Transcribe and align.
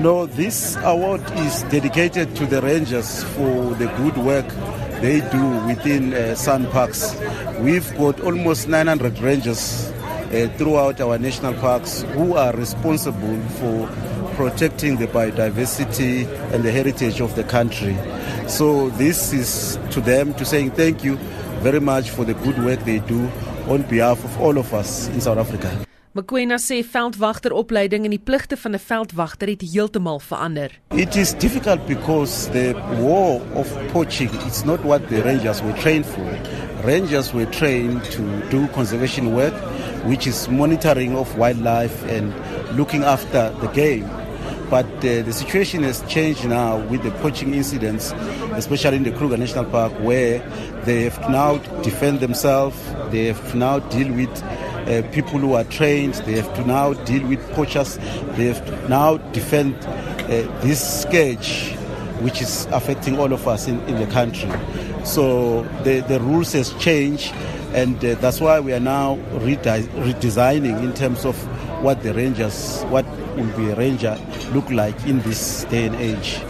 No, 0.00 0.26
this 0.26 0.76
award 0.84 1.22
is 1.38 1.64
dedicated 1.64 2.36
to 2.36 2.46
the 2.46 2.62
rangers 2.62 3.24
for 3.34 3.74
the 3.74 3.86
good 3.96 4.16
work 4.18 4.46
they 5.00 5.20
do 5.32 5.66
within 5.66 6.14
uh, 6.14 6.36
SANParks. 6.36 7.18
We've 7.60 7.92
got 7.98 8.20
almost 8.20 8.68
900 8.68 9.18
rangers 9.18 9.90
uh, 9.90 10.48
throughout 10.56 11.00
our 11.00 11.18
national 11.18 11.54
parks 11.54 12.02
who 12.12 12.36
are 12.36 12.52
responsible 12.54 13.40
for 13.58 13.88
protecting 14.36 14.98
the 14.98 15.08
biodiversity 15.08 16.28
and 16.52 16.62
the 16.62 16.70
heritage 16.70 17.20
of 17.20 17.34
the 17.34 17.42
country. 17.42 17.96
So 18.46 18.90
this 18.90 19.32
is 19.32 19.80
to 19.90 20.00
them 20.00 20.32
to 20.34 20.44
saying 20.44 20.70
thank 20.72 21.02
you 21.02 21.16
very 21.58 21.80
much 21.80 22.10
for 22.10 22.24
the 22.24 22.34
good 22.34 22.62
work 22.64 22.78
they 22.84 23.00
do 23.00 23.28
on 23.66 23.82
behalf 23.82 24.24
of 24.24 24.40
all 24.40 24.58
of 24.58 24.72
us 24.72 25.08
in 25.08 25.20
South 25.20 25.38
Africa. 25.38 25.87
Mkwena 26.14 26.56
sê 26.56 26.80
veldwagteropleiding 26.80 28.06
en 28.08 28.14
die 28.14 28.18
pligte 28.18 28.56
van 28.56 28.72
'n 28.74 28.80
veldwagter 28.80 29.48
het 29.48 29.62
heeltemal 29.72 30.20
verander. 30.20 30.70
It 30.90 31.16
is 31.16 31.34
difficult 31.34 31.86
because 31.86 32.50
the 32.50 32.74
war 33.00 33.40
of 33.54 33.68
poaching 33.92 34.30
it's 34.46 34.64
not 34.64 34.80
what 34.84 35.08
the 35.08 35.20
rangers 35.22 35.60
were 35.60 35.76
trained 35.80 36.06
for. 36.06 36.26
Rangers 36.84 37.32
were 37.32 37.48
trained 37.50 38.02
to 38.10 38.22
do 38.50 38.66
conservation 38.74 39.34
work 39.34 39.54
which 40.06 40.26
is 40.26 40.48
monitoring 40.48 41.16
of 41.16 41.36
wildlife 41.36 42.04
and 42.08 42.32
looking 42.76 43.04
after 43.04 43.50
the 43.60 43.68
game. 43.68 44.08
But 44.70 44.86
uh, 44.98 45.22
the 45.22 45.32
situation 45.32 45.82
has 45.82 46.02
changed 46.08 46.46
now 46.46 46.76
with 46.90 47.02
the 47.02 47.10
poaching 47.22 47.54
incidents, 47.54 48.12
especially 48.52 48.96
in 48.96 49.02
the 49.02 49.12
Kruger 49.12 49.38
National 49.38 49.64
Park, 49.64 49.92
where 50.00 50.40
they 50.84 51.04
have 51.04 51.18
now 51.30 51.56
defend 51.82 52.20
themselves. 52.20 52.76
They 53.10 53.26
have 53.26 53.54
now 53.54 53.78
deal 53.78 54.12
with 54.12 54.30
uh, 54.88 55.02
people 55.12 55.38
who 55.38 55.54
are 55.54 55.64
trained. 55.64 56.14
They 56.14 56.32
have 56.32 56.52
to 56.54 56.66
now 56.66 56.94
deal 56.94 57.26
with 57.26 57.40
poachers. 57.52 57.98
They 58.36 58.46
have 58.46 58.64
to 58.66 58.88
now 58.88 59.18
defend 59.32 59.76
uh, 59.84 60.28
this 60.60 61.02
scourge, 61.02 61.74
which 62.20 62.40
is 62.40 62.66
affecting 62.72 63.18
all 63.18 63.32
of 63.32 63.46
us 63.46 63.68
in, 63.68 63.80
in 63.82 63.96
the 64.00 64.06
country. 64.12 64.50
So 65.04 65.62
the, 65.84 66.00
the 66.00 66.20
rules 66.20 66.52
has 66.52 66.72
changed, 66.74 67.32
and 67.74 68.02
uh, 68.04 68.14
that's 68.16 68.40
why 68.40 68.60
we 68.60 68.72
are 68.72 68.80
now 68.80 69.16
rede- 69.40 69.62
redesigning 69.62 70.82
in 70.82 70.94
terms 70.94 71.24
of 71.24 71.36
what 71.82 72.02
the 72.02 72.12
rangers, 72.14 72.82
what 72.84 73.06
will 73.36 73.56
be 73.56 73.70
a 73.70 73.76
ranger 73.76 74.18
look 74.52 74.68
like 74.70 74.96
in 75.06 75.20
this 75.22 75.64
day 75.64 75.86
and 75.86 75.96
age. 75.96 76.40